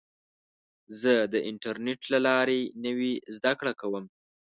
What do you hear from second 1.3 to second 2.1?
د انټرنیټ